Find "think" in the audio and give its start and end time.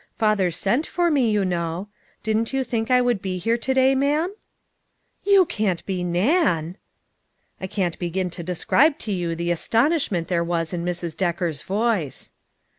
2.63-2.89